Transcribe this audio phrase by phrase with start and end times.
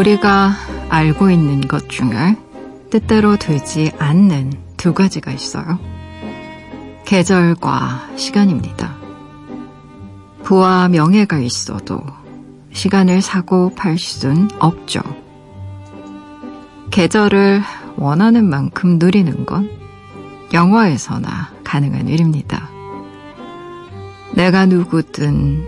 [0.00, 0.54] 우리가
[0.88, 2.34] 알고 있는 것 중에
[2.88, 5.78] 뜻대로 되지 않는 두 가지가 있어요.
[7.04, 8.96] 계절과 시간입니다.
[10.42, 12.00] 부와 명예가 있어도
[12.72, 15.00] 시간을 사고 팔 수는 없죠.
[16.90, 17.60] 계절을
[17.96, 19.70] 원하는 만큼 누리는 건
[20.54, 22.70] 영화에서나 가능한 일입니다.
[24.32, 25.66] 내가 누구든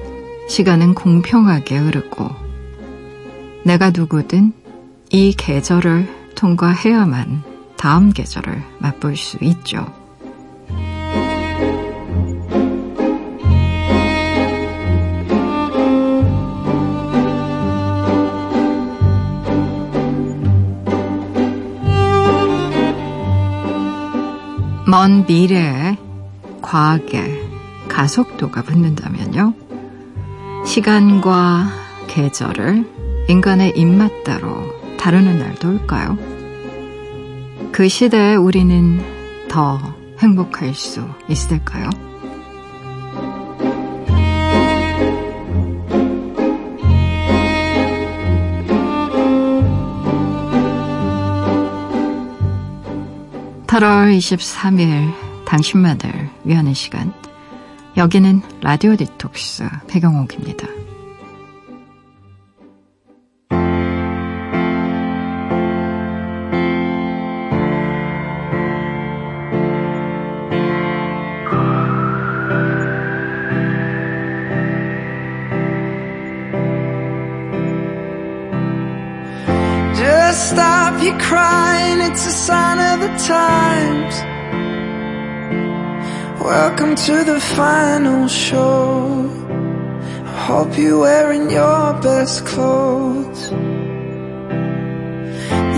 [0.49, 2.42] 시간은 공평하게 흐르고
[3.65, 4.53] 내가 누구든
[5.11, 7.43] 이 계절을 통과해야만
[7.77, 9.87] 다음 계절을 맛볼 수 있죠.
[24.87, 25.97] 먼 미래에
[26.61, 27.41] 과학에
[27.89, 29.55] 가속도가 붙는다면요.
[30.67, 31.69] 시간과
[32.09, 36.19] 계절을 인간의 입맛대로 다루는 날도 올까요?
[37.73, 39.01] 그 시대에 우리는
[39.49, 39.79] 더
[40.19, 41.89] 행복할 수 있을까요?
[53.67, 55.13] (8월 23일)
[55.47, 57.13] 당신만을 위하는 시간
[57.97, 60.82] 여기는 라디오 디톡스 배경옥입니다.
[83.27, 84.15] Times.
[86.43, 89.31] Welcome to the final show.
[90.27, 93.51] I hope you're wearing your best clothes.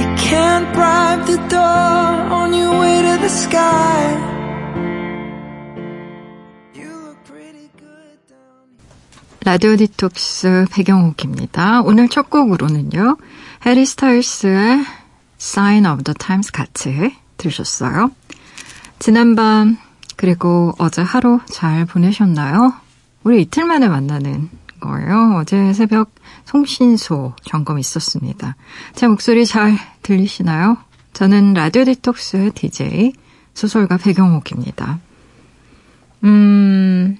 [0.00, 4.34] You can't bribe the door on your way to the sky.
[9.44, 11.82] 라디오 디톡스 배경옥입니다.
[11.82, 13.18] 오늘 첫 곡으로는요.
[13.66, 14.86] 해리 스타일스의
[15.38, 18.10] Sign of the Times 같이 들으셨어요.
[18.98, 19.78] 지난밤
[20.16, 22.72] 그리고 어제 하루 잘 보내셨나요?
[23.24, 24.48] 우리 이틀 만에 만나는
[24.80, 25.36] 거예요.
[25.36, 26.10] 어제 새벽
[26.44, 28.56] 송신소 점검 있었습니다.
[28.94, 30.76] 제 목소리 잘 들리시나요?
[31.14, 33.12] 저는 라디오 디톡스의 DJ
[33.54, 34.98] 소설가 배경옥입니다.
[36.24, 37.18] 음,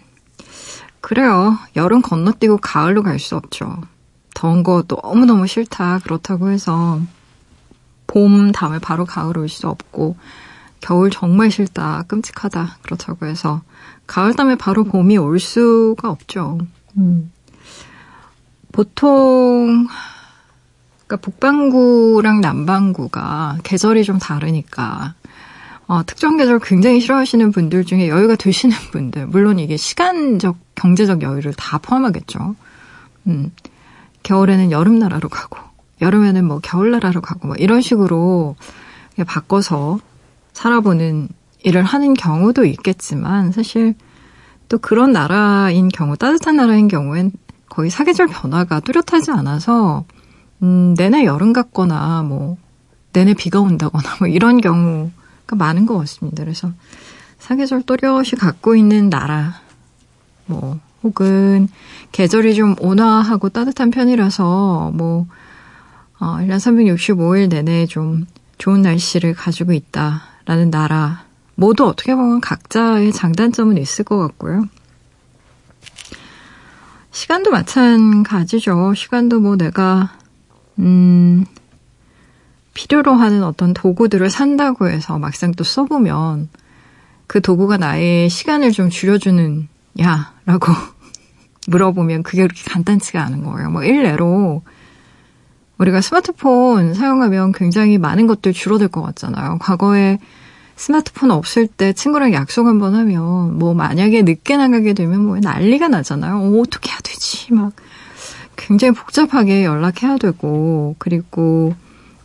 [1.01, 1.59] 그래요.
[1.77, 3.83] 여름 건너뛰고 가을로 갈 수 없죠.
[4.35, 6.01] 더운 거 너무너무 싫다.
[6.01, 7.01] 그렇다고 해서
[8.07, 10.17] 봄 다음에 바로 가을 올수 없고
[10.81, 13.63] 겨울 정말 싫다, 끔찍하다, 그렇다고 해서
[14.07, 16.59] 가을 다음에 바로 봄이 올 수가 없죠.
[16.99, 17.33] 음.
[18.73, 19.87] 보통
[21.07, 25.15] 그러니까 북반구랑 남반구가 계절이 좀 다르니까
[25.87, 31.53] 어, 특정 계절 굉장히 싫어하시는 분들 중에 여유가 되시는 분들, 물론 이게 시간적, 경제적 여유를
[31.55, 32.57] 다 포함하겠죠.
[33.27, 33.53] 음,
[34.23, 35.59] 겨울에는 여름 나라로 가고,
[36.01, 38.57] 여름에는 뭐 겨울나라로 가고, 뭐 이런 식으로
[39.27, 39.99] 바꿔서
[40.53, 41.29] 살아보는
[41.63, 43.95] 일을 하는 경우도 있겠지만 사실
[44.69, 47.33] 또 그런 나라인 경우, 따뜻한 나라인 경우엔
[47.69, 50.05] 거의 사계절 변화가 뚜렷하지 않아서
[50.63, 52.57] 음, 내내 여름 같거나 뭐
[53.13, 56.45] 내내 비가 온다거나 뭐 이런 경우가 많은 것 같습니다.
[56.45, 56.73] 그래서
[57.39, 59.55] 사계절 또렷이 갖고 있는 나라
[60.47, 61.69] 뭐 혹은
[62.13, 65.27] 계절이 좀 온화하고 따뜻한 편이라서 뭐
[66.21, 68.27] 어, 1년 365일 내내 좀
[68.59, 70.23] 좋은 날씨를 가지고 있다.
[70.47, 74.67] 라는 나라 모두 어떻게 보면 각자의 장단점은 있을 것 같고요.
[77.11, 78.95] 시간도 마찬가지죠.
[78.95, 80.17] 시간도 뭐 내가
[80.79, 81.47] 음
[82.75, 86.49] 필요로 하는 어떤 도구들을 산다고 해서 막상 또 써보면
[87.27, 89.69] 그 도구가 나의 시간을 좀 줄여주는
[90.01, 90.73] 야라고
[91.69, 93.71] 물어보면 그게 그렇게 간단치가 않은 거예요.
[93.71, 94.63] 뭐 일례로
[95.79, 99.59] 우리가 스마트폰 사용하면 굉장히 많은 것들 줄어들 것 같잖아요.
[99.61, 100.19] 과거에
[100.77, 106.37] 스마트폰 없을 때 친구랑 약속 한번 하면 뭐 만약에 늦게 나가게 되면 뭐 난리가 나잖아요.
[106.37, 107.53] 어, 어떻게 해야 되지?
[107.53, 107.73] 막
[108.57, 111.75] 굉장히 복잡하게 연락해야 되고 그리고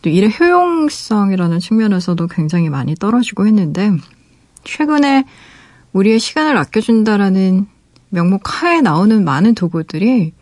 [0.02, 3.92] 또 일의 효용성이라는 측면에서도 굉장히 많이 떨어지고 했는데
[4.64, 5.24] 최근에
[5.92, 7.66] 우리의 시간을 아껴준다라는
[8.10, 10.32] 명목 하에 나오는 많은 도구들이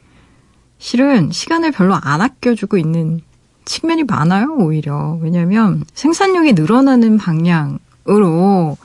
[0.79, 3.21] 실은 시간을 별로 안 아껴주고 있는
[3.65, 5.19] 측면이 많아요, 오히려.
[5.21, 8.77] 왜냐면 생산력이 늘어나는 방향으로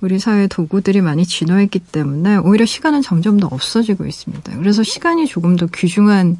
[0.00, 4.56] 우리 사회 도구들이 많이 진화했기 때문에 오히려 시간은 점점 더 없어지고 있습니다.
[4.56, 6.38] 그래서 시간이 조금 더 귀중한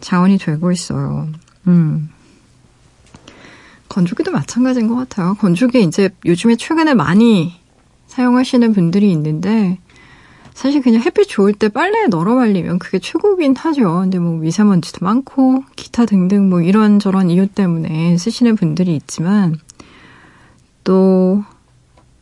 [0.00, 1.28] 자원이 되고 있어요.
[1.66, 2.10] 음.
[3.88, 5.34] 건조기도 마찬가지인 것 같아요.
[5.34, 7.54] 건조기 이제 요즘에 최근에 많이
[8.08, 9.78] 사용하시는 분들이 있는데
[10.56, 14.00] 사실 그냥 햇빛 좋을 때 빨래에 널어 말리면 그게 최고긴 하죠.
[14.00, 19.56] 근데 뭐 미세먼지도 많고 기타 등등 뭐 이런저런 이유 때문에 쓰시는 분들이 있지만
[20.82, 21.44] 또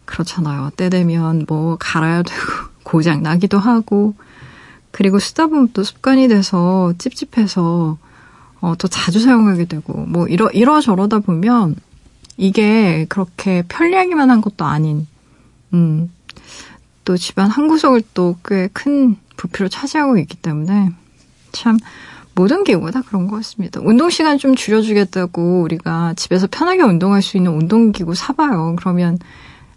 [0.05, 0.71] 그렇잖아요.
[0.77, 2.41] 때 되면 뭐 갈아야 되고
[2.83, 4.15] 고장 나기도 하고
[4.91, 7.99] 그리고 쓰다 보면 또 습관이 돼서 찝찝해서
[8.61, 11.77] 어, 또 자주 사용하게 되고 뭐 이러 이러 저러다 보면
[12.37, 15.07] 이게 그렇게 편리하기만 한 것도 아닌
[15.73, 16.11] 음.
[17.05, 20.91] 또 집안 한 구석을 또 꽤 큰 부피로 차지하고 있기 때문에
[21.53, 21.79] 참
[22.35, 23.81] 모든 기구가 다 그런 것 같습니다.
[23.83, 28.75] 운동 시간 좀 줄여주겠다고 우리가 집에서 편하게 운동할 수 있는 운동기구 사봐요.
[28.79, 29.19] 그러면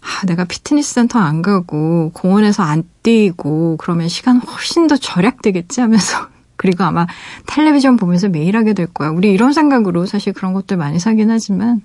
[0.00, 6.28] 아, 내가 피트니스 센터 안 가고 공원에서 안 뛰고 그러면 시간 훨씬 더 절약되겠지 하면서
[6.56, 7.06] 그리고 아마
[7.46, 9.10] 텔레비전 보면서 매일 하게 될 거야.
[9.10, 11.82] 우리 이런 생각으로 사실 그런 것들 많이 사긴 하지만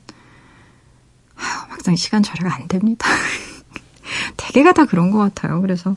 [1.36, 3.08] 아, 막상 시간 절약 안 됩니다.
[4.38, 5.62] 대개가 다 그런 것 같아요.
[5.62, 5.96] 그래서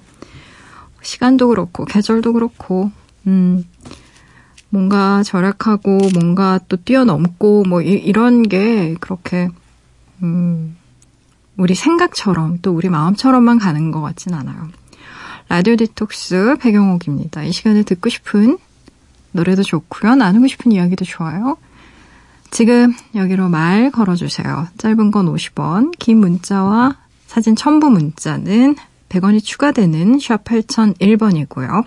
[1.02, 2.90] 시간도 그렇고 계절도 그렇고
[3.26, 3.64] 음
[4.69, 9.49] 뭔가 절약하고 뭔가 또 뛰어넘고 뭐 이, 런게 그렇게
[10.23, 10.76] 음
[11.56, 14.69] 우리 생각처럼 또 우리 마음처럼만 가는 것 같진 않아요.
[15.49, 17.44] 라디오 디톡스 배경옥입니다.
[17.44, 18.58] 이 시간에 듣고 싶은
[19.32, 20.17] 노래도 좋고요.
[20.17, 21.56] 나누고 싶은 이야기도 좋아요.
[22.50, 24.69] 지금 여기로 말 걸어주세요.
[24.79, 26.96] 짧은 건 50원, 긴 문자와
[27.37, 28.77] 사진 첨부 문자는
[29.11, 31.85] 100원이 추가되는 샵 8001번이고요.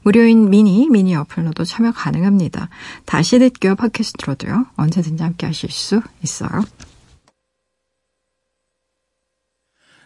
[0.00, 2.70] 무료인 미니, 미니 어플로도 참여 가능합니다.
[3.04, 4.68] 다시 듣기와 팟캐스트로도요.
[4.74, 6.64] 언제든지 함께 하실 수 있어요.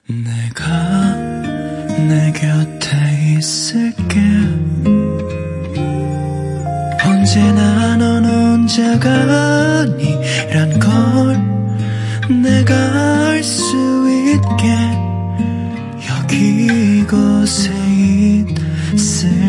[0.09, 1.15] 내가
[2.09, 4.19] 내 곁에 있을게
[7.07, 13.90] 언제나 넌 혼자가 아니란 걸 내가 알수
[14.35, 14.77] 있게
[16.09, 17.73] 여기 이곳에
[18.94, 19.40] 있을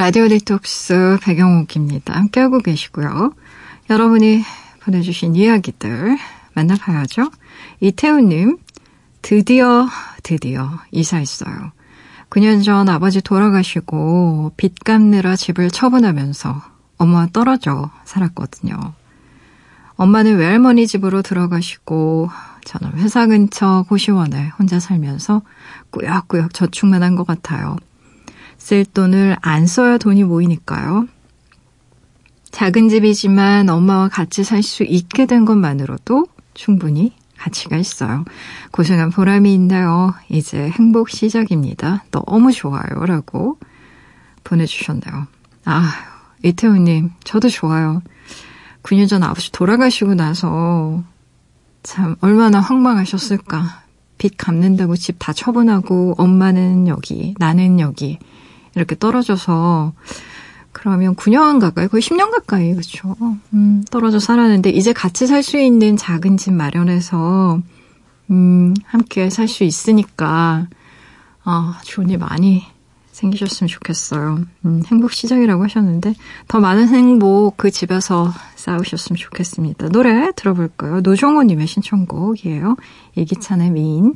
[0.00, 2.14] 라디오 디톡스 배경옥입니다.
[2.14, 3.34] 함께하고 계시고요.
[3.90, 4.42] 여러분이
[4.82, 6.16] 보내주신 이야기들
[6.54, 7.30] 만나봐야죠.
[7.80, 8.56] 이태우님,
[9.20, 9.86] 드디어,
[10.22, 11.72] 드디어 이사했어요.
[12.30, 16.62] 9년 전 아버지 돌아가시고 빚 갚느라 집을 처분하면서
[16.96, 18.94] 엄마와 떨어져 살았거든요.
[19.96, 22.30] 엄마는 외할머니 집으로 들어가시고
[22.64, 25.42] 저는 회사 근처 고시원에 혼자 살면서
[25.90, 27.76] 꾸역꾸역 저축만 한 것 같아요.
[28.60, 31.08] 쓸 돈을 안 써야 돈이 모이니까요.
[32.52, 38.24] 작은 집이지만 엄마와 같이 살 수 있게 된 것만으로도 충분히 가치가 있어요.
[38.70, 40.12] 고생한 보람이 있나요?
[40.28, 42.04] 이제 행복 시작입니다.
[42.10, 43.06] 너무 좋아요.
[43.06, 43.58] 라고
[44.44, 45.26] 보내주셨네요.
[45.64, 45.92] 아,
[46.44, 48.02] 이태우님, 저도 좋아요.
[48.82, 51.02] 9년 전 아버지 돌아가시고 나서
[51.82, 53.84] 참 얼마나 황망하셨을까.
[54.18, 58.18] 빚 갚는다고 집 다 처분하고 엄마는 여기, 나는 여기
[58.74, 59.92] 이렇게 떨어져서
[60.72, 63.16] 그러면 9년 가까이, 거의 10년 가까이, 그렇죠.
[63.52, 67.60] 음, 떨어져 살았는데 이제 같이 살 수 있는 작은 집 마련해서
[68.30, 70.68] 음, 함께 살 수 있으니까
[71.42, 72.62] 아, 좋은 일 많이
[73.12, 74.44] 생기셨으면 좋겠어요.
[74.64, 76.14] 음, 행복 시작이라고 하셨는데
[76.48, 79.88] 더 많은 행복 그 집에서 쌓으셨으면 좋겠습니다.
[79.88, 81.00] 노래 들어볼까요?
[81.00, 82.76] 노종호님의 신청곡이에요.
[83.16, 84.14] 이기찬의 미인.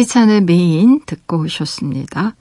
[0.00, 2.34] 이기찬의 미인 듣고 오셨습니다.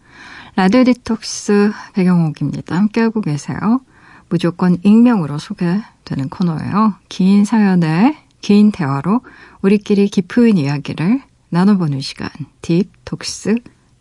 [0.55, 2.75] 라디오 디톡스 백영옥입니다.
[2.75, 3.81] 함께하고 계세요.
[4.29, 6.95] 무조건 익명으로 소개되는 코너예요.
[7.09, 9.21] 긴 사연에 긴 대화로
[9.61, 12.29] 우리끼리 깊은 이야기를 나눠보는 시간
[12.61, 13.55] 딥톡스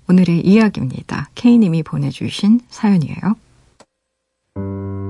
[0.09, 1.31] 오늘의 이야기입니다.
[1.35, 5.08] K님이 보내주신 사연이에요.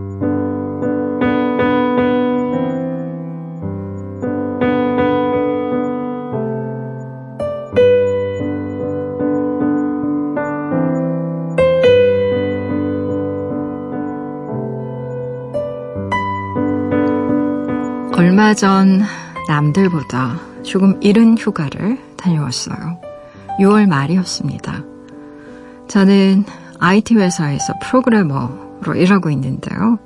[18.19, 19.01] 얼마 전
[19.47, 23.01] 남들보다 조금 이른 휴가를 다녀왔어요.
[23.61, 24.83] 6월 말이었습니다.
[25.87, 26.43] 저는
[26.81, 30.01] IT 회사에서 프로그래머로 일하고 있는데요.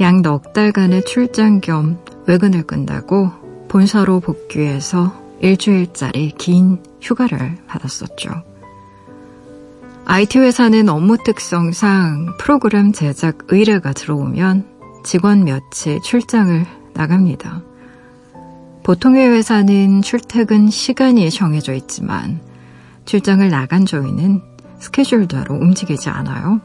[0.00, 3.30] 약 넉 달간의 출장 겸 외근을 끝나고
[3.68, 8.30] 본사로 복귀해서 일주일짜리 긴 휴가를 받았었죠.
[10.06, 14.66] IT 회사는 업무 특성상 프로그램 제작 의뢰가 들어오면
[15.04, 17.62] 직원 며칠 출장을 나갑니다.
[18.82, 22.40] 보통의 회사는 출퇴근 시간이 정해져 있지만
[23.04, 24.42] 출장을 나간 저희는
[24.78, 26.60] 스케줄대로 움직이지 않아요.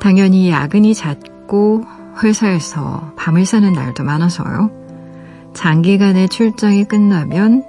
[0.00, 1.84] 당연히 야근이 잦고
[2.22, 4.70] 회사에서 밤을 새는 날도 많아서요.
[5.54, 7.64] 장기간의 출장이 끝나면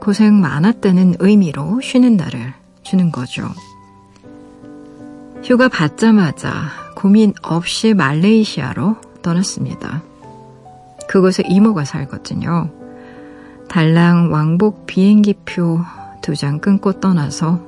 [0.00, 3.48] 고생 많았다는 의미로 쉬는 날을 주는 거죠.
[5.44, 6.52] 휴가 받자마자
[6.96, 10.02] 고민 없이 말레이시아로 떠났습니다.
[11.12, 12.70] 그곳에 이모가 살거든요.
[13.68, 15.80] 달랑 왕복 비행기표
[16.22, 17.60] 두 장 끊고 떠나서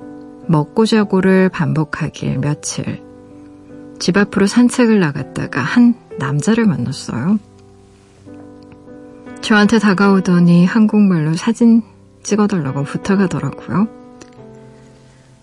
[0.46, 3.02] 먹고 자고를 반복하길 며칠.
[3.98, 7.38] 집 앞으로 산책을 나갔다가 한 남자를 만났어요.
[9.42, 11.82] 저한테 다가오더니 한국말로 사진
[12.22, 13.88] 찍어달라고 부탁하더라고요.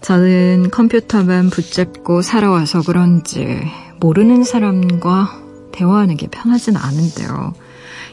[0.01, 3.61] 저는 컴퓨터만 붙잡고 살아와서 그런지
[3.99, 5.39] 모르는 사람과
[5.71, 7.53] 대화하는 게 편하진 않은데요.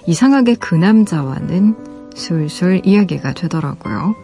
[0.08, 1.76] 이상하게 그 남자와는
[2.14, 4.14] 술술 이야기가 되더라고요.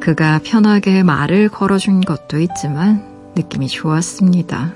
[0.00, 3.02] 그가 편하게 말을 걸어준 것도 있지만
[3.36, 4.74] 느낌이 좋았습니다.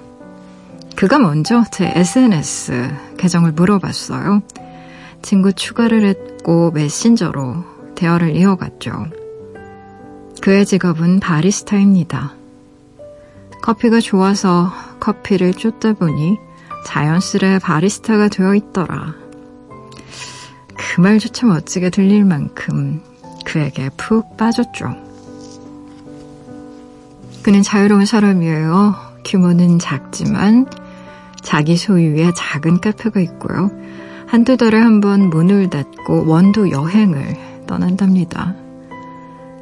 [0.97, 4.41] 그가 먼저 제 SNS 계정을 물어봤어요.
[5.21, 9.09] 친구 추가를 했고 메신저로 대화를 이어갔죠.
[10.41, 12.33] 그의 직업은 바리스타입니다.
[13.61, 16.39] 커피가 좋아서 커피를 쫓다 보니
[16.87, 19.24] 자연스레 바리스타가 되어 있더라.
[20.85, 23.01] 그 말조차 멋지게 들릴 만큼
[23.45, 24.95] 그에게 푹 빠졌죠.
[27.43, 28.95] 그는 자유로운 사람이에요.
[29.25, 30.67] 규모는 작지만
[31.43, 33.71] 자기 소유의 작은 카페가 있고요.
[34.27, 37.37] 한두 달에 한 번 문을 닫고 원두 여행을
[37.67, 38.55] 떠난답니다.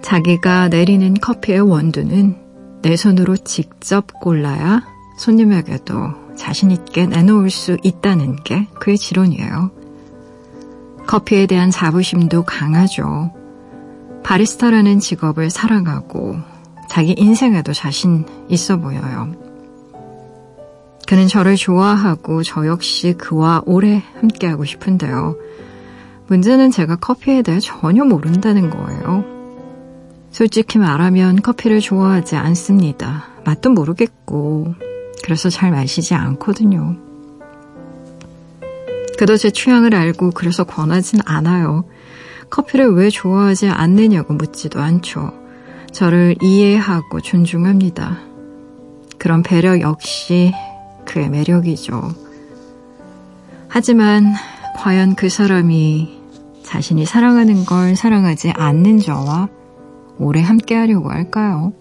[0.03, 2.37] 자기가 내리는 커피의 원두는
[2.83, 4.83] 내 손으로 직접 골라야
[5.19, 5.95] 손님에게도
[6.37, 9.82] 자신있게 내놓을 수 있다는 게 그의 지론이에요.
[11.07, 13.33] 커피에 대한 자부심도 강하죠.
[14.23, 16.37] 바리스타라는 직업을 사랑하고
[16.89, 19.33] 자기 인생에도 자신 있어 보여요.
[21.07, 25.37] 그는 저를 좋아하고 저 역시 그와 오래 함께하고 싶은데요.
[26.29, 29.25] 문제는 제가 커피에 대해 전혀 모른다는 거예요.
[30.31, 33.25] 솔직히 말하면 커피를 좋아하지 않습니다.
[33.45, 34.75] 맛도 모르겠고,
[35.23, 36.97] 그래서 잘 마시지 않거든요.
[39.19, 41.85] 그도 제 취향을 알고 그래서 권하진 않아요.
[42.51, 45.33] 커피를 왜 좋아하지 않느냐고 묻지도 않죠.
[45.91, 48.19] 저를 이해하고 존중합니다.
[49.19, 50.53] 그런 배려 역시
[51.05, 52.15] 그의 매력이죠.
[53.69, 54.35] 하지만
[54.77, 56.21] 과연 그 사람이
[56.63, 59.49] 자신이 사랑하는 걸 사랑하지 않는 저와
[60.19, 61.73] 오래 함께 하려고 할까요?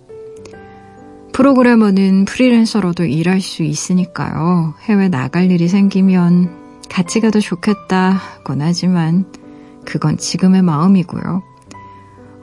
[1.33, 4.73] 프로그래머는 프리랜서로도 일할 수 있으니까요.
[4.83, 6.60] 해외 나갈 일이 생기면
[6.91, 9.25] 같이 가도 좋겠다곤 하지만
[9.85, 11.41] 그건 지금의 마음이고요.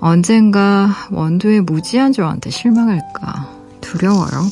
[0.00, 3.50] 언젠가 원두의 무지한 저한테 실망할까
[3.82, 4.48] 두려워요.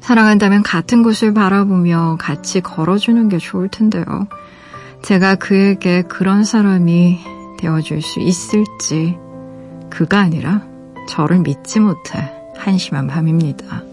[0.00, 4.04] 사랑한다면 같은 곳을 바라보며 같이 걸어주는 게 좋을 텐데요.
[5.02, 7.18] 제가 그에게 그런 사람이
[7.58, 9.18] 되어줄 수 있을지
[9.90, 10.62] 그가 아니라
[11.08, 13.87] 저를 믿지 못해 한심한 밤입니다.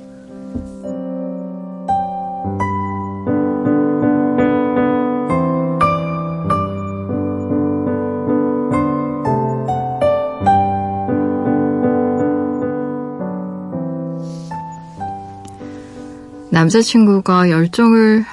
[16.65, 18.25] 남자친구가 열정을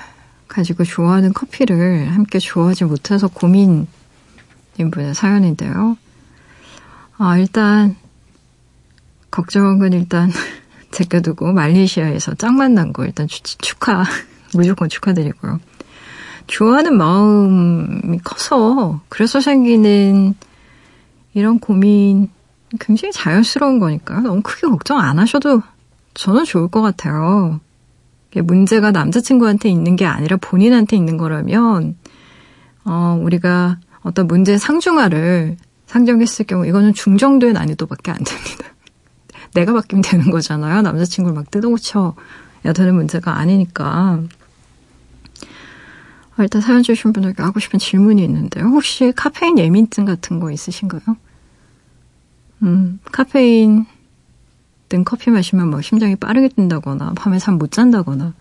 [0.49, 3.87] 가지고 좋아하는 커피를 함께 좋아하지 못해서 고민인
[4.91, 5.99] 분의 사연인데요.
[7.19, 7.95] 아, 일단,
[9.31, 10.31] 걱정은 일단
[10.93, 14.05] 제껴두고 말레이시아에서 짝 만난 거 일단 축하,
[14.55, 15.61] 무조건 축하드리고요.
[16.47, 20.35] 좋아하는 마음이 커서 그래서 생기는
[21.35, 22.31] 이런 고민
[22.81, 24.21] 굉장히 자연스러운 거니까요.
[24.21, 25.63] 너무 크게 걱정 안 하셔도
[26.15, 27.61] 저는 좋을 것 같아요.
[28.41, 31.97] 문제가 남자친구한테 있는 게 아니라 본인한테 있는 거라면,
[32.85, 38.65] 어, 우리가 어떤 문제 상중하를 상정했을 경우 이거는 중정도의 난이도밖에 안 됩니다.
[39.55, 40.83] 내가 바뀌면 되는 거잖아요.
[40.83, 44.23] 남자친구를 막 뜯어고쳐야 되는 문제가 아니니까.
[46.37, 48.65] 아, 일단 사연 주신 분에게 하고 싶은 질문이 있는데요.
[48.65, 51.03] 혹시 카페인 예민증 같은 거 있으신가요?
[52.63, 53.85] 음, 카페인
[54.93, 58.35] 든 커피 마시면 뭐 심장이 빠르게 뛴다거나 밤에 잠 못 잔다거나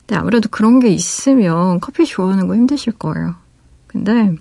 [0.00, 3.34] 근데 아무래도 그런 게 있으면 커피 좋아하는 거 힘드실 거예요.
[3.86, 4.34] 근데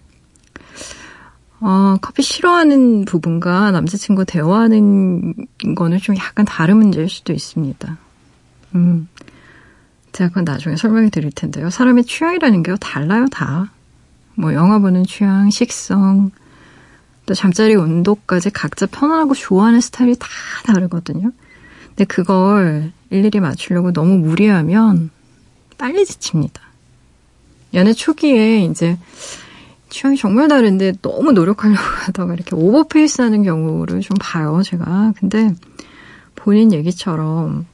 [1.60, 5.34] 어, 커피 싫어하는 부분과 남자친구 대화하는
[5.76, 7.98] 거는 좀 약간 다른 문제일 수도 있습니다.
[8.76, 9.10] 음.
[10.12, 11.70] 제가 그건 나중에 설명해 드릴 텐데요.
[11.70, 13.72] 사람의 취향이라는 게 달라요, 다.
[14.36, 16.32] 뭐, 영화 보는 취향, 식성,
[17.26, 20.28] 또 잠자리 온도까지 각자 편안하고 좋아하는 스타일이 다
[20.66, 21.32] 다르거든요.
[21.90, 25.10] 근데 그걸 일일이 맞추려고 너무 무리하면
[25.78, 26.62] 빨리 지칩니다.
[27.74, 28.98] 연애 초기에 이제
[29.90, 35.14] 취향이 정말 다른데 너무 노력하려고 하다가 이렇게 오버페이스 하는 경우를 좀 봐요, 제가.
[35.18, 35.54] 근데
[36.36, 37.66] 본인 얘기처럼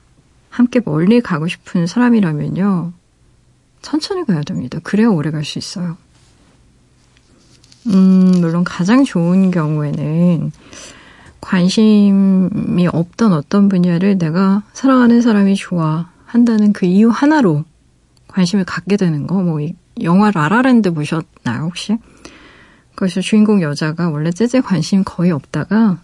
[0.50, 2.92] 함께 멀리 가고 싶은 사람이라면요.
[3.82, 4.80] 천천히 가야 됩니다.
[4.84, 5.98] 그래야 오래 갈 수 있어요.
[7.88, 10.52] 음, 물론 가장 좋은 경우에는
[11.40, 17.64] 관심이 없던 어떤 분야를 내가 사랑하는 사람이 좋아한다는 그 이유 하나로
[18.28, 19.60] 관심을 갖게 되는 거, 뭐,
[20.02, 21.98] 영화 라라랜드 보셨나요, 혹시?
[22.96, 26.00] 그래서 주인공 여자가 원래 재즈에 관심 거의 없다가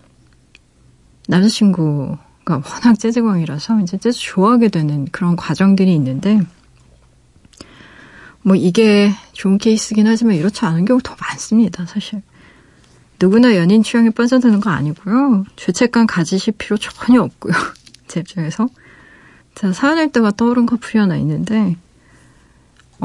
[1.27, 6.39] 남자친구가 워낙 재즈광이라서 이제 재즈 좋아하게 되는 그런 과정들이 있는데
[8.43, 12.21] 뭐 이게 좋은 케이스긴 하지만 이렇지 않은 경우 더 많습니다, 사실.
[13.19, 15.45] 누구나 연인 취향에 빠져드는 거 아니고요.
[15.55, 17.53] 죄책감 가지실 필요 전혀 없고요.
[18.07, 18.67] 제 입장에서.
[19.55, 21.77] 자, 사연할 때가 떠오른 커플이 하나 있는데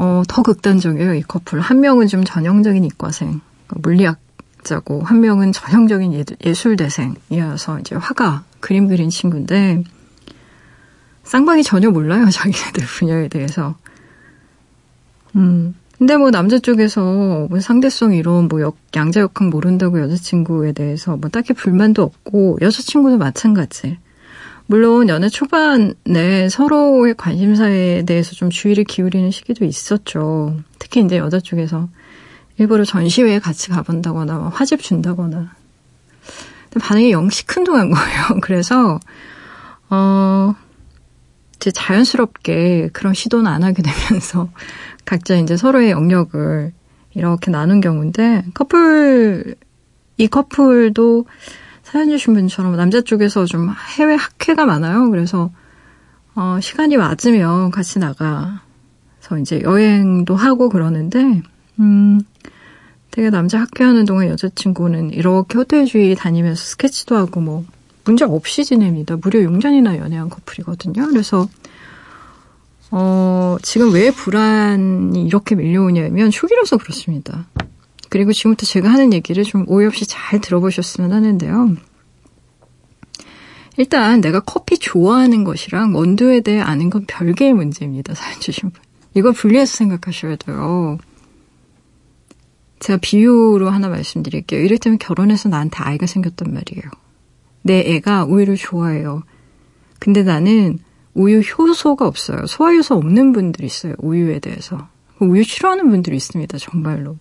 [0.01, 1.59] 어, 더 극단적이에요, 이 커플.
[1.59, 8.87] 한 명은 좀 전형적인 이과생, 그러니까 물리학자고, 한 명은 전형적인 예, 술대생이어서 이제 화가, 그림
[8.87, 9.83] 그린 친구인데,
[11.25, 13.75] 쌍방이 전혀 몰라요, 자기네들 분야에 대해서.
[15.35, 15.75] 음.
[15.99, 21.29] 근데 뭐 남자 쪽에서 뭐 상대성 이론, 뭐 역, 양자 역학 모른다고 여자친구에 대해서 뭐
[21.29, 23.97] 딱히 불만도 없고, 여자친구도 마찬가지.
[24.65, 30.55] 물론 연애 초반에 서로의 관심사에 대해서 좀 주의를 기울이는 시기도 있었죠.
[30.77, 31.89] 특히 이제 여자 쪽에서
[32.57, 35.53] 일부러 전시회에 같이 가본다거나 뭐 화집 준다거나.
[36.79, 38.23] 반응이 영 시큰둥한 거예요.
[38.41, 38.99] 그래서
[39.89, 40.53] 어
[41.55, 44.49] 이제 자연스럽게 그런 시도는 안 하게 되면서
[45.09, 46.71] 각자 이제 서로의 영역을
[47.15, 49.55] 이렇게 나눈 경우인데 커플
[50.17, 51.25] 이 커플도
[51.81, 55.09] 사연 주신 분처럼 남자 쪽에서 좀 해외 학회가 많아요.
[55.09, 55.49] 그래서
[56.35, 61.41] 어, 시간이 맞으면 같이 나가서 이제 여행도 하고 그러는데
[61.79, 62.21] 음,
[63.09, 67.65] 되게 남자 학회하는 동안 여자친구는 이렇게 호텔 주위 다니면서 스케치도 하고 뭐
[68.05, 69.17] 문제 없이 지냅니다.
[69.19, 71.07] 무려 6년이나 연애한 커플이거든요.
[71.07, 71.49] 그래서
[72.91, 77.47] 어, 지금 왜 불안이 이렇게 밀려오냐면 초기라서 그렇습니다.
[78.09, 81.75] 그리고 지금부터 제가 하는 얘기를 좀 오해 없이 잘 들어보셨으면 하는데요.
[83.77, 88.13] 일단 내가 커피 좋아하는 것이랑 원두에 대해 아는 건 별개의 문제입니다.
[88.13, 88.81] 사연 주신 분.
[89.13, 90.97] 이걸 분리해서 생각하셔야 돼요.
[92.79, 94.61] 제가 비유로 하나 말씀드릴게요.
[94.61, 96.83] 이를테면 결혼해서 나한테 아이가 생겼단 말이에요.
[97.61, 99.23] 내 애가 우유를 좋아해요.
[99.99, 100.79] 근데 나는
[101.19, 102.45] 우유 효소가 없어요.
[102.47, 103.93] 소화효소 없는 분들이 있어요.
[103.97, 104.87] 우유에 대해서.
[105.19, 106.57] 우유 싫어하는 분들이 있습니다.
[106.57, 107.17] 정말로.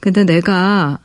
[0.00, 0.98] 근데 내가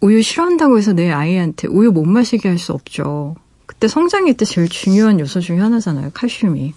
[0.00, 3.36] 우유 싫어한다고 해서 내 아이한테 우유 못 마시게 할 수 없죠.
[3.66, 6.10] 그때 성장일 때 제일 중요한 요소 중에 하나잖아요.
[6.14, 6.74] 칼슘이.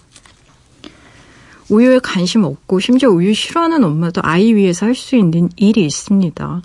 [1.68, 6.62] 우유에 관심 없고 심지어 우유 싫어하는 엄마도 아이 위해서 할 수 있는 일이 있습니다.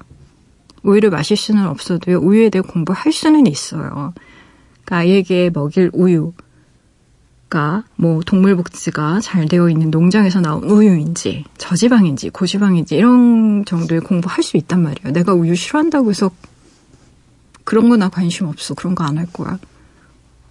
[0.83, 2.19] 우유를 마실 수는 없어도요.
[2.19, 4.13] 우유에 대해 공부할 수는 있어요.
[4.85, 6.33] 그러니까 아이에게 먹일 우유
[7.49, 14.43] 가, 뭐, 동물 복지가 잘 되어 있는 농장에서 나온 우유인지, 저지방인지, 고지방인지, 이런 정도의 공부할
[14.43, 15.11] 수 있단 말이에요.
[15.13, 16.29] 내가 우유 싫어한다고 해서
[17.63, 18.73] 그런 거나 관심 없어.
[18.75, 19.57] 그런 거 안 할 거야.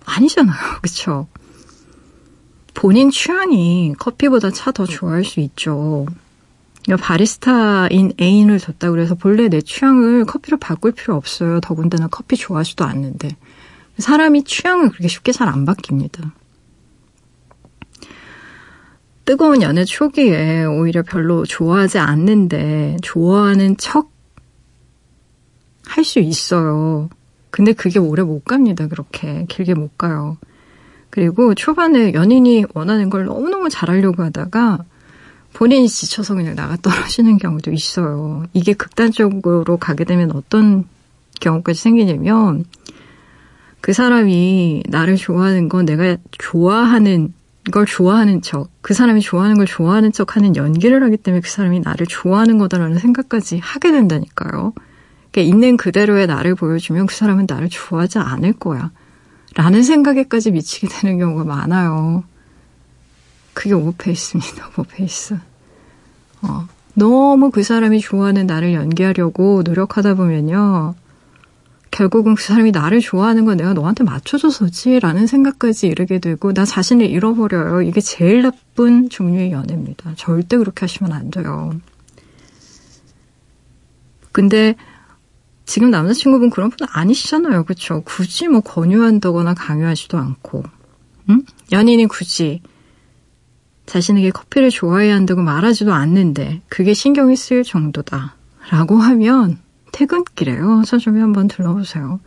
[0.07, 0.57] 아니잖아요.
[0.83, 1.29] 그쵸?
[2.75, 6.07] 본인 취향이 커피보다 차 더 좋아할 수 있죠.
[7.01, 11.61] 바리스타인 애인을 뒀다 그래서 본래 내 취향을 커피로 바꿀 필요 없어요.
[11.61, 13.29] 더군다나 커피 좋아하지도 않는데.
[13.99, 16.31] 사람이 취향을 그렇게 쉽게 잘 안 바뀝니다.
[19.29, 24.11] 뜨거운 연애 초기에 오히려 별로 좋아하지 않는데 좋아하는 척
[25.87, 27.11] 할 수 있어요.
[27.51, 28.87] 근데 그게 오래 못 갑니다.
[28.87, 30.38] 그렇게 길게 못 가요.
[31.11, 34.85] 그리고 초반에 연인이 원하는 걸 너무너무 잘하려고 하다가
[35.53, 38.47] 본인이 지쳐서 그냥 나가 떨어지는 경우도 있어요.
[38.55, 40.87] 이게 극단적으로 가게 되면 어떤
[41.38, 42.64] 경우까지 생기냐면
[43.83, 47.35] 그 사람이 나를 좋아하는 건 내가 좋아하는
[47.70, 51.81] 걸 좋아하는 척, 그 사람이 좋아하는 걸 좋아하는 척 하는 연기를 하기 때문에 그 사람이
[51.81, 54.72] 나를 좋아하는 거다라는 생각까지 하게 된다니까요.
[55.31, 58.90] 그러니까 있는 그대로의 나를 보여주면 그 사람은 나를 좋아하지 않을 거야.
[59.54, 62.24] 라는 생각에까지 미치게 되는 경우가 많아요.
[63.54, 65.38] 그게 오버페이스입니다, 오버페이스.
[66.42, 70.94] 어, 너무 그 사람이 좋아하는 나를 연기하려고 노력하다 보면요.
[71.90, 77.07] 결국은 그 사람이 나를 좋아하는 건 내가 너한테 맞춰줘서지 라는 생각까지 이르게 되고 나 자신을
[77.07, 77.83] 잃어버려요.
[77.83, 80.14] 이게 제일 나쁜 종류의 연애입니다.
[80.16, 81.72] 절대 그렇게 하시면 안 돼요.
[84.33, 84.77] 근데
[85.64, 87.64] 지금 남자친구분 그런 분 아니시잖아요.
[87.64, 88.03] 그렇죠?
[88.05, 90.62] 굳이 뭐 권유한다거나 강요하지도 않고
[91.31, 91.42] 응?
[91.72, 92.62] 연인이 굳이
[93.87, 98.37] 자신에게 커피를 좋아해야 한다고 말하지도 않는데 그게 신경이 쓰일 정도다.
[98.70, 99.59] 라고 하면
[99.92, 100.83] 퇴근길에요.
[100.85, 102.20] 서점에 한번 들러보세요.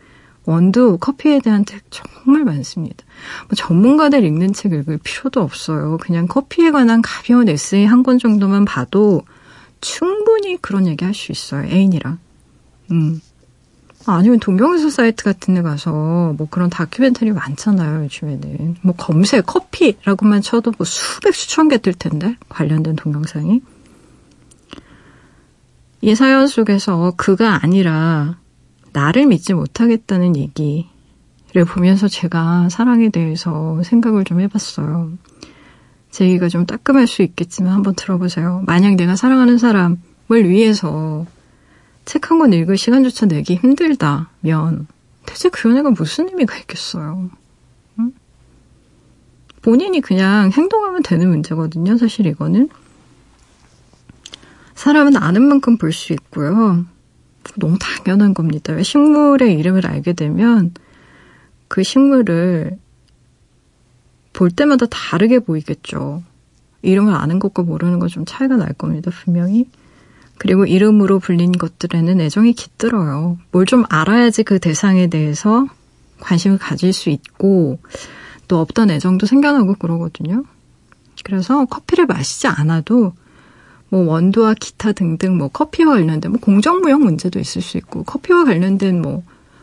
[0.46, 3.06] 원두 커피에 대한 책 정말 많습니다.
[3.48, 5.98] 뭐 전문가들 읽는 책 읽을 필요도 없어요.
[6.02, 9.22] 그냥 커피에 관한 가벼운 에세이 한 권 정도만 봐도
[9.82, 11.66] 충분히 그런 얘기 할 수 있어요.
[11.68, 12.18] 애인이랑.
[12.92, 13.22] 음.
[14.08, 18.78] 아니면 동경에서 사이트 같은 데 가서 뭐 그런 다큐멘터리 많잖아요, 요즘에는.
[18.82, 23.62] 뭐 검색, 커피라고만 쳐도 뭐 수백, 수천 개 뜰 텐데, 관련된 동영상이.
[26.02, 28.38] 이 사연 속에서 그가 아니라
[28.94, 30.86] 나를 믿지 못하겠다는 얘기를
[31.68, 35.12] 보면서 제가 사랑에 대해서 생각을 좀 해봤어요.
[36.10, 38.64] 제 얘기가 좀 따끔할 수 있겠지만 한번 들어보세요.
[38.66, 39.98] 만약 내가 사랑하는 사람을
[40.50, 41.26] 위해서
[42.04, 44.88] 책 한 권 읽을 시간조차 내기 힘들다면
[45.26, 47.30] 대체 그 연애가 무슨 의미가 있겠어요?
[48.00, 48.12] 응?
[49.62, 52.70] 본인이 그냥 행동하면 되는 문제거든요, 사실 이거는.
[54.82, 56.84] 사람은 아는 만큼 볼 수 있고요.
[57.58, 58.82] 너무 당연한 겁니다.
[58.82, 60.74] 식물의 이름을 알게 되면
[61.68, 62.80] 그 식물을
[64.34, 66.24] 볼 때마다 다르게 보이겠죠.
[66.82, 69.70] 이름을 아는 것과 모르는 것 좀 차이가 날 겁니다, 분명히.
[70.40, 73.38] 그리고 이름으로 불린 것들에는 애정이 깃들어요.
[73.52, 75.68] 뭘 좀 알아야지 그 대상에 대해서
[76.22, 77.78] 관심을 가질 수 있고,
[78.48, 80.44] 또 없던 애정도 생겨나고 그러거든요.
[81.24, 83.14] 그래서 커피를 마시지 않아도
[83.92, 89.02] 뭐 원두와 기타 등등 뭐 커피와 관련된 뭐 공정무역 문제도 있을 수 있고 커피와 관련된
[89.02, 89.22] 뭐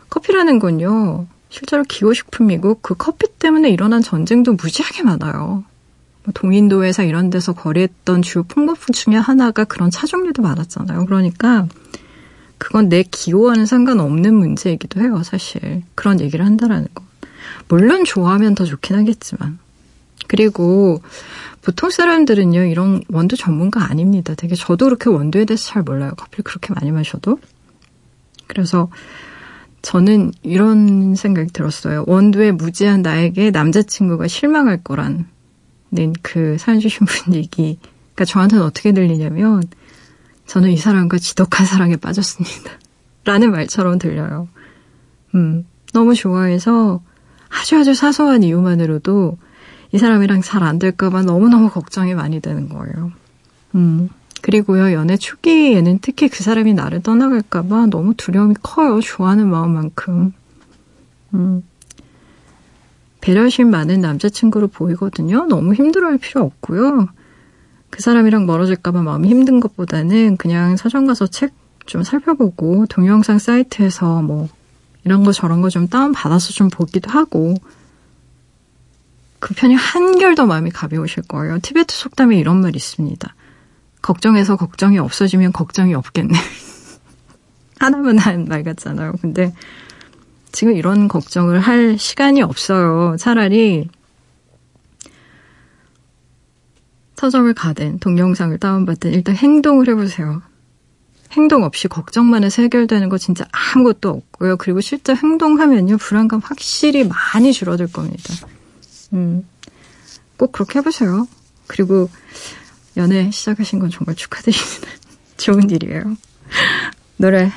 [0.09, 5.63] 커피라는 건요 실제로 기호식품이고 그 커피 때문에 일어난 전쟁도 무지하게 많아요.
[6.23, 11.05] 뭐 동인도에서 이런 데서 거래했던 주요 풍물품 중에 하나가 그런 차종류도 많았잖아요.
[11.05, 11.67] 그러니까
[12.59, 15.81] 그건 내 기호와는 상관없는 문제이기도 해요, 사실.
[15.95, 17.03] 그런 얘기를 한다라는 거.
[17.67, 19.57] 물론 좋아하면 더 좋긴 하겠지만.
[20.27, 21.01] 그리고
[21.69, 24.33] 보통 사람들은요, 이런 원두 전문가 아닙니다.
[24.33, 26.13] 되게 저도 그렇게 원두에 대해서 잘 몰라요.
[26.17, 27.37] 커피를 그렇게 많이 마셔도.
[28.47, 28.89] 그래서
[29.83, 32.05] 저는 이런 생각이 들었어요.
[32.07, 35.27] 원두에 무지한 나에게 남자친구가 실망할 거란,
[36.23, 37.77] 그 사연 주신 분 얘기.
[38.15, 39.61] 그러니까 저한테는 어떻게 들리냐면,
[40.47, 42.71] 저는 이 사람과 지독한 사랑에 빠졌습니다.
[43.25, 44.47] 라는 말처럼 들려요.
[45.35, 47.03] 음, 너무 좋아해서
[47.47, 49.37] 아주 아주 사소한 이유만으로도
[49.91, 53.11] 이 사람이랑 잘 안 될까봐 너무너무 걱정이 많이 되는 거예요.
[53.75, 54.09] 음.
[54.41, 59.01] 그리고요, 연애 초기에는 특히 그 사람이 나를 떠나갈까봐 너무 두려움이 커요.
[59.01, 60.33] 좋아하는 마음만큼.
[61.33, 61.63] 음.
[63.21, 65.45] 배려심 많은 남자친구로 보이거든요.
[65.45, 67.09] 너무 힘들어할 필요 없고요.
[67.89, 71.53] 그 사람이랑 멀어질까봐 마음이 힘든 것보다는 그냥 서점 가서 책
[71.85, 74.47] 좀 살펴보고 동영상 사이트에서 뭐
[75.05, 77.55] 이런 거 저런 거 좀 다운 받아서 좀 보기도 하고
[79.39, 81.59] 그 편이 한결 더 마음이 가벼우실 거예요.
[81.61, 83.35] 티베트 속담에 이런 말이 있습니다.
[84.01, 86.37] 걱정해서 걱정이 없어지면 걱정이 없겠네.
[87.79, 89.13] 하나만 한 말 같잖아요.
[89.21, 89.53] 근데
[90.51, 93.15] 지금 이런 걱정을 할 시간이 없어요.
[93.17, 93.87] 차라리
[97.15, 100.41] 서점을 가든 동영상을 다운받든 일단 행동을 해보세요.
[101.33, 104.57] 행동 없이 걱정만 해서 해결되는 거 진짜 아무것도 없고요.
[104.57, 105.97] 그리고 실제 행동하면요.
[105.97, 108.33] 불안감 확실히 많이 줄어들 겁니다.
[109.13, 109.47] 음,
[110.37, 111.27] 꼭 그렇게 해보세요.
[111.67, 112.09] 그리고
[112.97, 114.87] 연애 시작하신 건 정말 축하드립니다.
[115.37, 116.15] 좋은 일이에요.
[117.17, 117.51] 노래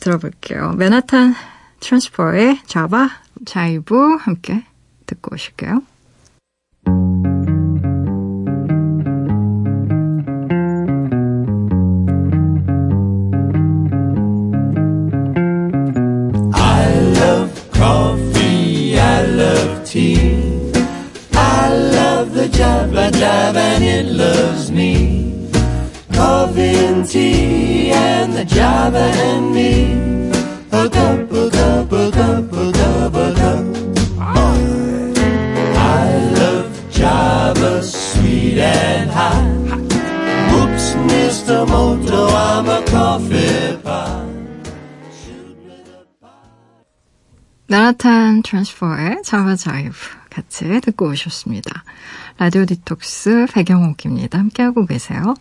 [0.00, 0.72] 들어볼게요.
[0.72, 1.34] 맨하탄
[1.80, 3.08] 트랜스퍼의 자바,
[3.44, 4.64] 자이브 함께
[5.06, 5.82] 듣고 오실게요.
[28.42, 29.70] a Java and me.
[30.72, 33.64] A cup, a cup, a cup, a cup, a cup.
[34.18, 34.58] I,
[36.02, 39.46] I love Java, sweet and hot.
[40.50, 41.68] Whoops, Mr.
[41.68, 44.22] Moto, I'm a coffee pot.
[47.68, 49.94] 나라탄 트랜스퍼의 자바 자이브
[50.28, 51.84] 같이 듣고 오셨습니다.
[52.38, 54.38] 라디오 디톡스 배경옥입니다.
[54.38, 55.34] 함께하고 계세요.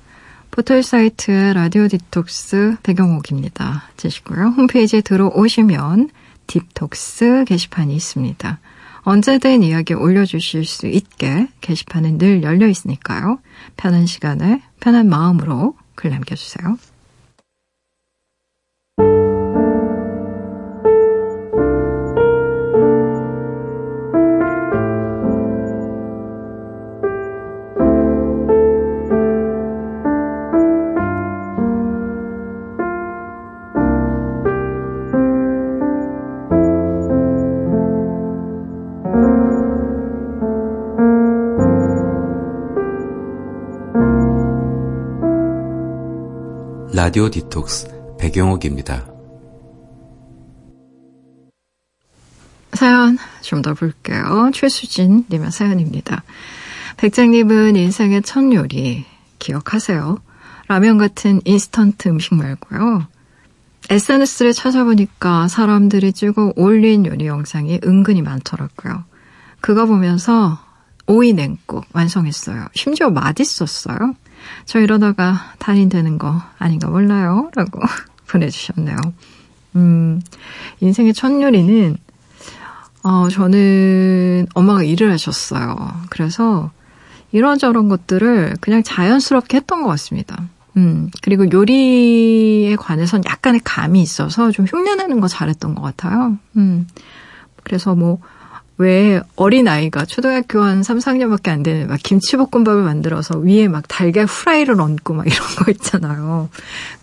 [0.51, 3.83] 포털 사이트 라디오 디톡스 백영옥입니다.
[3.95, 4.47] 치시고요.
[4.57, 6.09] 홈페이지에 들어오시면
[6.45, 8.59] 딥톡스 게시판이 있습니다.
[9.03, 13.39] 언제든 이야기 올려주실 수 있게 게시판은 늘 열려 있으니까요.
[13.77, 16.77] 편한 시간에 편한 마음으로 글 남겨주세요.
[47.01, 47.87] 라디오 디톡스
[48.19, 49.07] 백영옥입니다.
[52.73, 54.51] 사연 좀 더 볼게요.
[54.53, 56.21] 최수진 님의 사연입니다.
[56.97, 59.03] 백작님은 인생의 첫 요리
[59.39, 60.19] 기억하세요?
[60.67, 63.07] 라면 같은 인스턴트 음식 말고요.
[63.89, 69.05] SNS를 찾아보니까 사람들이 찍어 올린 요리 영상이 은근히 많더라고요.
[69.59, 70.59] 그거 보면서
[71.07, 72.67] 오이 냉국 완성했어요.
[72.75, 74.15] 심지어 맛있었어요.
[74.65, 77.49] 저 이러다가 달인 되는 거 아닌가 몰라요.
[77.55, 77.79] 라고
[78.27, 78.97] 보내주셨네요.
[79.75, 80.21] 음,
[80.79, 81.97] 인생의 첫 요리는,
[83.03, 85.75] 어, 저는 엄마가 일을 하셨어요.
[86.09, 86.71] 그래서
[87.31, 90.43] 이런저런 것들을 그냥 자연스럽게 했던 것 같습니다.
[90.77, 96.37] 음, 그리고 요리에 관해서는 약간의 감이 있어서 좀 흉내내는 거 잘했던 것 같아요.
[96.57, 96.87] 음,
[97.63, 98.19] 그래서 뭐,
[98.81, 104.81] 왜 어린아이가 초등학교 한 3, 4학년밖에 안 되는 막 김치볶음밥을 만들어서 위에 막 달걀 후라이를
[104.81, 106.49] 얹고 막 이런 거 있잖아요.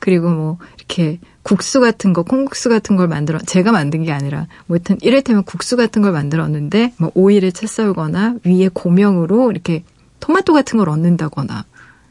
[0.00, 4.76] 그리고 뭐 이렇게 국수 같은 거, 콩국수 같은 걸 만들어, 제가 만든 게 아니라, 뭐
[4.76, 9.82] 하여튼 이를테면 국수 같은 걸 만들었는데, 뭐 오이를 채 썰거나 위에 고명으로 이렇게
[10.20, 11.64] 토마토 같은 걸 얹는다거나,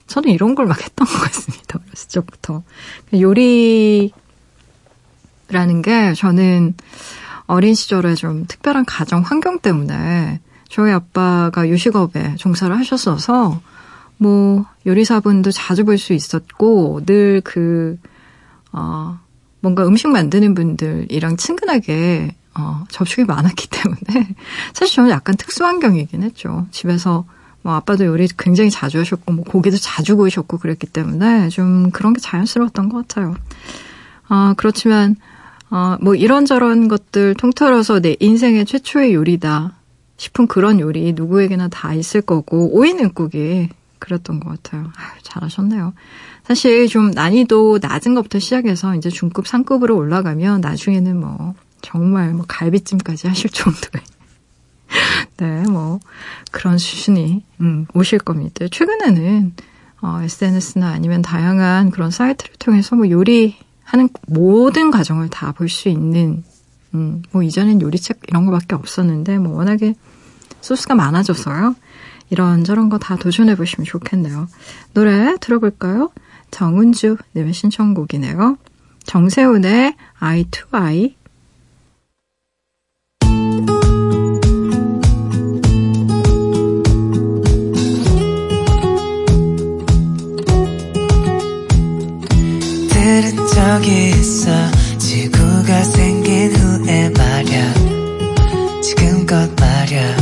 [0.07, 1.79] 저는 이런 걸 막 했던 것 같습니다.
[1.85, 2.63] 어렸을 적부터.
[3.13, 4.11] 요리라는
[5.83, 6.73] 게 저는
[7.47, 13.61] 어린 시절에 좀 특별한 가정 환경 때문에 저희 아빠가 요식업에 종사를 하셨어서
[14.17, 17.97] 뭐 요리사분도 자주 볼 수 있었고 늘그
[18.73, 19.19] 어,
[19.61, 24.35] 뭔가 음식 만드는 분들이랑 친근하게 어, 접촉이 많았기 때문에
[24.73, 26.67] 사실 저는 약간 특수 환경이긴 했죠.
[26.71, 27.25] 집에서
[27.61, 32.19] 뭐 아빠도 요리 굉장히 자주 하셨고 뭐 고기도 자주 구우셨고 그랬기 때문에 좀 그런 게
[32.19, 33.35] 자연스러웠던 것 같아요.
[34.27, 35.15] 아 그렇지만
[35.69, 39.73] 어, 뭐 이런저런 것들 통틀어서 내 인생의 최초의 요리다
[40.17, 44.91] 싶은 그런 요리 누구에게나 다 있을 거고 오이냉국이 그랬던 것 같아요.
[44.95, 45.93] 아유, 잘하셨네요.
[46.43, 53.27] 사실 좀 난이도 낮은 것부터 시작해서 이제 중급, 상급으로 올라가면 나중에는 뭐 정말 뭐 갈비찜까지
[53.27, 54.03] 하실 정도의
[55.37, 55.99] 네, 뭐
[56.51, 58.65] 그런 수준이 음, 오실 겁니다.
[58.71, 59.53] 최근에는
[60.01, 65.89] 어, SNS나 아니면 다양한 그런 사이트를 통해서 뭐 요리 하는 모든 과정을 다 볼 수
[65.89, 66.43] 있는
[66.93, 69.95] 음, 뭐 이전엔 요리책 이런 거밖에 없었는데 뭐 워낙에
[70.61, 71.75] 소스가 많아져서요.
[72.29, 74.47] 이런저런 거 다 도전해 보시면 좋겠네요.
[74.93, 76.11] 노래 들어볼까요?
[76.51, 78.57] 정은주 님의 신청곡이네요.
[79.05, 81.15] 정세훈의 I to I
[93.57, 94.51] 적이 있어.
[94.99, 97.73] 지구가 생긴 후에 말야.
[98.83, 100.17] 지금껏 말야.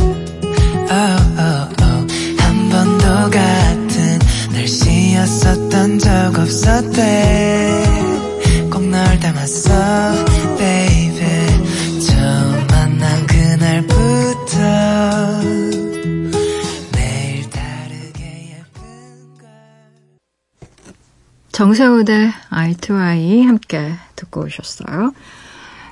[0.87, 2.07] Oh, oh, oh.
[2.39, 4.19] 한 번도 같은
[4.53, 7.54] 날씨였었던 적 없었대
[21.55, 22.05] 정세우의
[22.49, 25.13] I2I 함께 듣고 오셨어요.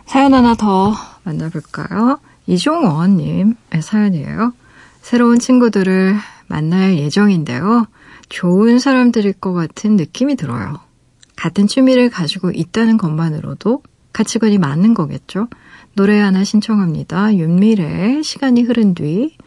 [0.05, 2.19] 사연 하나 더 만나볼까요?
[2.47, 4.51] 이종원님의 사연이에요.
[5.01, 7.87] 새로운 친구들을 만날 예정인데요.
[8.27, 10.81] 좋은 사람들일 것 같은 느낌이 들어요.
[11.37, 15.47] 같은 취미를 가지고 있다는 것만으로도 가치관이 맞는 거겠죠?
[15.95, 17.37] 노래 하나 신청합니다.
[17.37, 19.37] 윤미래의 시간이 흐른 뒤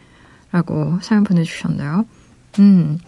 [0.50, 2.07] 라고 사연 보내주셨네요.
[2.61, 2.98] 음,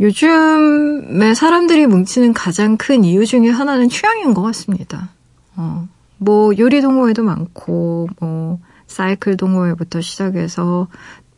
[0.00, 5.10] 요즘에 사람들이 뭉치는 가장 큰 이유 중에 하나는 취향인 것 같습니다.
[5.56, 10.86] 어, 뭐 요리 동호회도 많고 뭐 사이클 동호회부터 시작해서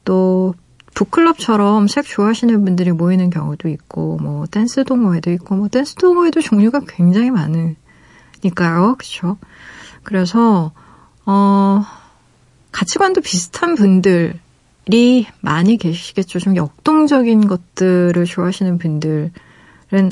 [0.04, 0.54] 또
[0.94, 6.80] 북클럽처럼 색 좋아하시는 분들이 모이는 경우도 있고 뭐 댄스 동호회도 있고 뭐 댄스 동호회도 종류가
[6.88, 8.96] 굉장히 많으니까요.
[8.98, 9.38] 그렇죠?
[10.02, 10.72] 그래서
[11.24, 11.84] 어
[12.72, 14.38] 가치관도 비슷한 분들
[14.92, 16.38] 이 많이 계시겠죠.
[16.38, 19.30] 좀 역동적인 것들을 좋아하시는 분들은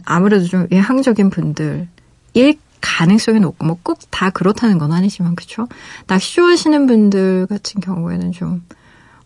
[0.05, 1.89] 아무래도 좀 외향적인 분들
[2.35, 5.67] 일 가능성이 높고 뭐 꼭 다 그렇다는 건 아니지만 그쵸?
[6.07, 8.65] 낚시 좋아하시는 분들 같은 경우에는 좀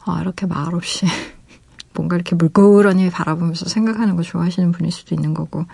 [0.05, 1.07] 아, 이렇게 말없이
[1.95, 5.67] 뭔가 이렇게 물고러니 바라보면서 생각하는 거 좋아하시는 분일 수도 있는 거고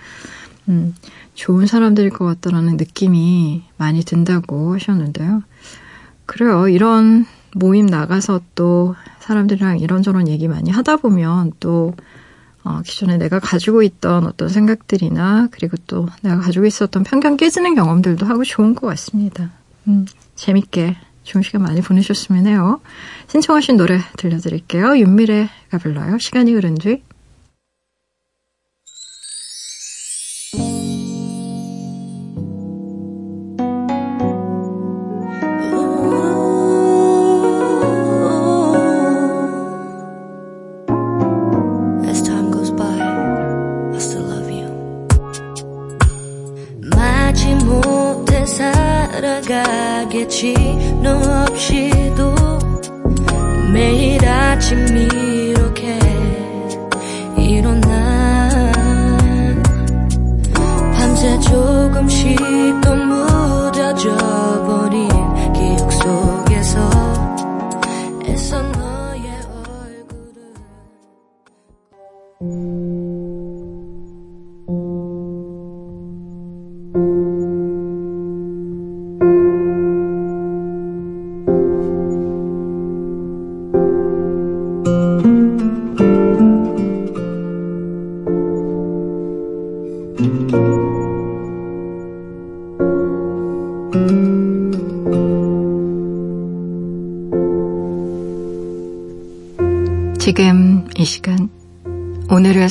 [0.68, 0.94] 음,
[1.34, 5.42] 좋은 사람들일 것 같다라는 느낌이 많이 든다고 하셨는데요.
[6.26, 6.68] 그래요.
[6.68, 8.94] 이런 모임 나가서 또
[9.28, 11.94] 사람들이랑 이런저런 얘기 많이 하다 보면 또
[12.64, 18.24] 어, 기존에 내가 가지고 있던 어떤 생각들이나 그리고 또 내가 가지고 있었던 편견 깨지는 경험들도
[18.26, 19.50] 하고 좋은 것 같습니다.
[19.86, 22.80] 음, 재밌게 좋은 시간 많이 보내셨으면 해요.
[23.28, 24.98] 신청하신 노래 들려드릴게요.
[24.98, 26.18] 윤미래가 불러요.
[26.18, 27.02] 시간이 흐른 뒤.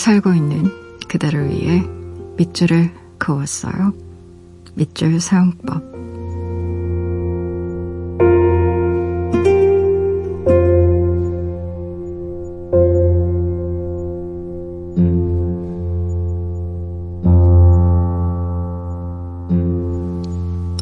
[0.08, 0.72] 살고 있는
[1.10, 1.84] 그대를 위해
[2.38, 3.92] 밑줄을 그었어요.
[4.76, 5.84] 밑줄 사용법.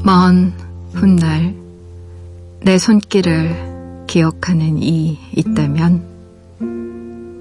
[0.04, 0.54] 먼
[0.94, 1.56] 훗날
[2.62, 6.06] 내 손길을 기억하는 이 있다면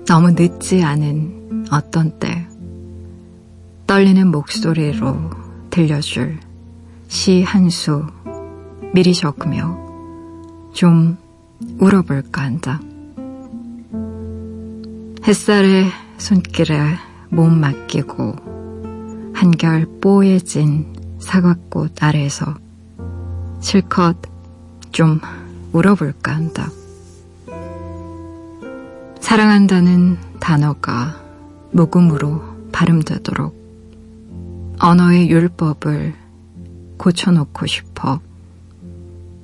[0.06, 2.46] 너무 늦지 않은 어떤 때
[3.86, 5.30] 떨리는 목소리로
[5.70, 6.38] 들려줄
[7.08, 8.06] 시 한 수
[8.92, 9.78] 미리 적으며
[10.72, 11.16] 좀
[11.78, 12.80] 울어볼까 한다.
[15.26, 15.86] 햇살에
[16.18, 16.78] 손길에
[17.30, 22.54] 몸 맡기고 한결 뽀얘진 사과꽃 아래에서
[23.60, 24.16] 실컷
[24.92, 25.20] 좀
[25.72, 26.68] 울어볼까 한다.
[29.20, 31.23] 사랑한다는 단어가
[31.74, 33.52] 모금으로 발음되도록
[34.80, 36.14] 언어의 율법을
[36.96, 38.20] 고쳐놓고 싶어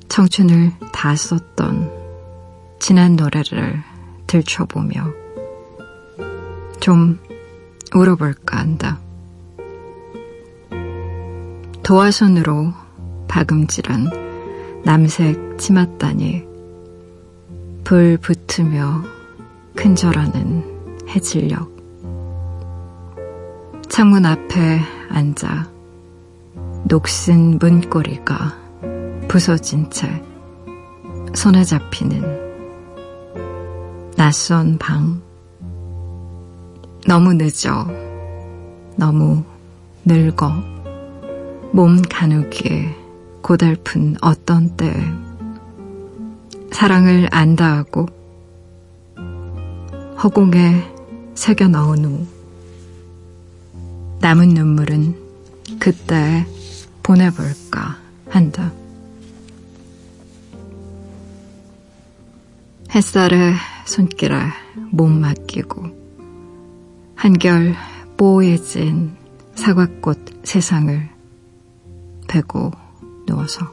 [0.09, 1.91] 청춘을 다 썼던
[2.79, 3.83] 지난 노래를
[4.27, 5.09] 들춰보며
[6.81, 7.19] 좀
[7.95, 9.01] 울어볼까 한다.
[11.83, 12.73] 도화선으로
[13.27, 16.45] 박음질한 남색 치맛단이
[17.83, 19.03] 불 붙으며
[19.75, 21.80] 큰절하는 해질녘
[23.91, 25.69] 창문 앞에 앉아
[26.85, 28.57] 녹슨 문고리가
[29.27, 30.09] 부서진 채
[31.35, 32.23] 손에 잡히는
[34.17, 35.21] 낯선 방.
[37.05, 37.89] 너무 늦어.
[38.97, 39.43] 너무
[40.05, 40.53] 늙어.
[41.73, 42.97] 몸 가누기에
[43.43, 44.95] 고달픈 어떤 때
[46.71, 48.07] 사랑을 안다하고
[50.23, 50.85] 허공에
[51.35, 52.40] 새겨 넣은 후
[54.21, 56.47] 남은 눈물은 그때
[57.03, 57.97] 보내볼까
[58.29, 58.71] 한다.
[62.95, 63.55] 햇살에
[63.87, 64.37] 손길에
[64.91, 65.87] 몸 맡기고
[67.15, 67.75] 한결
[68.17, 69.17] 뽀얘진
[69.55, 71.09] 사과꽃 세상을
[72.29, 72.73] 베고
[73.27, 73.73] 누워서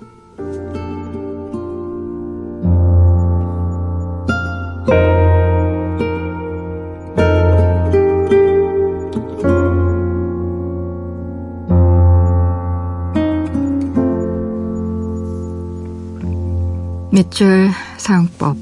[17.17, 18.55] 밑줄 사용법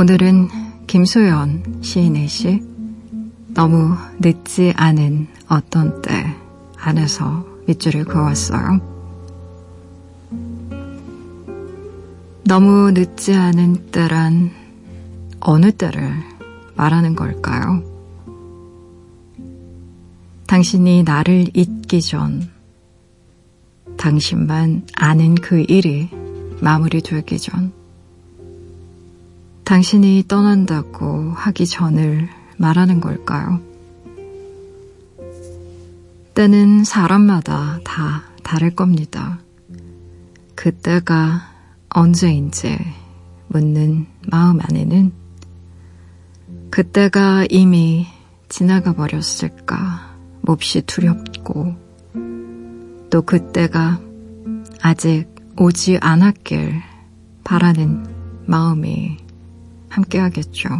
[0.00, 0.48] 오늘은
[0.88, 2.60] 김소연 시인의 시
[3.54, 6.34] 너무 늦지 않은 어떤 때
[6.76, 8.80] 안에서 밑줄을 그었어요.
[12.42, 14.50] 너무 늦지 않은 때란
[15.38, 16.12] 어느 때를
[16.74, 17.84] 말하는 걸까요?
[20.48, 22.50] 당신이 나를 잊기 전,
[23.96, 26.10] 당신만 아는 그 일이
[26.62, 27.72] 마무리 되기 전,
[29.64, 33.60] 당신이 떠난다고 하기 전을 말하는 걸까요?
[36.34, 39.38] 때는 사람마다 다 다를 겁니다.
[40.54, 41.42] 그때가
[41.88, 42.78] 언제인지
[43.48, 45.12] 묻는 마음 안에는
[46.70, 48.06] 그때가 이미
[48.48, 51.74] 지나가 버렸을까 몹시 두렵고
[53.10, 54.00] 또 그때가
[54.82, 55.29] 아직
[55.60, 56.80] 오지 않았길
[57.44, 58.06] 바라는
[58.46, 59.18] 마음이
[59.90, 60.70] 함께하겠죠.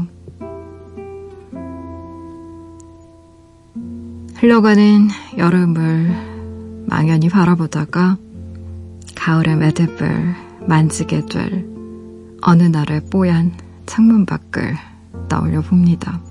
[4.36, 8.16] 흘러가는 여름을 망연히 바라보다가
[9.14, 10.34] 가을의 매듭을
[10.66, 11.66] 만지게 될
[12.40, 13.52] 어느 날의 뽀얀
[13.84, 14.76] 창문 밖을
[15.28, 16.22] 떠올려 봅니다.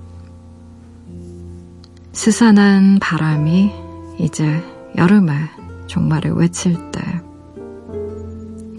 [2.14, 3.72] 스산한 바람이
[4.18, 4.60] 이제
[4.97, 5.36] 여름의
[5.86, 7.29] 종말을 외칠 때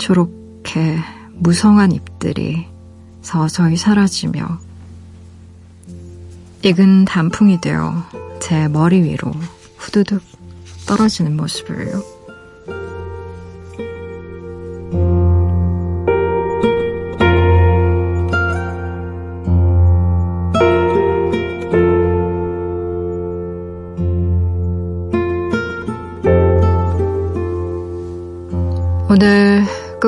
[0.00, 0.98] 초록해
[1.34, 2.66] 무성한 잎들이
[3.20, 4.58] 서서히 사라지며
[6.62, 8.02] 익은 단풍이 되어
[8.40, 9.30] 제 머리 위로
[9.76, 10.22] 후두둑
[10.86, 12.19] 떨어지는 모습을요.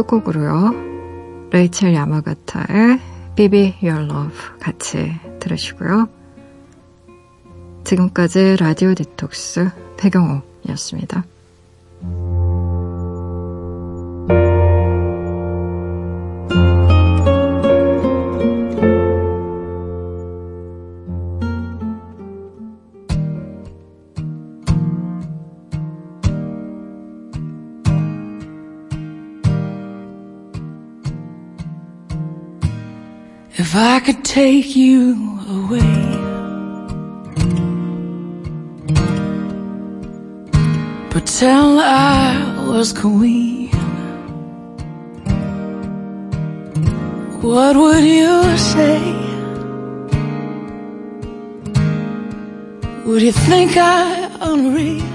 [0.03, 1.51] 끝곡으로요.
[1.51, 2.99] 레이첼 야마가타의
[3.37, 6.09] Baby Your Love 같이 들으시고요.
[7.85, 11.25] 지금까지 라디오 디톡스 배경옥이었습니다.
[34.33, 35.13] Take you
[35.47, 35.95] away,
[41.11, 43.69] pretend I was queen,
[47.43, 49.03] what would you say?
[53.05, 55.12] Would you think I unreal?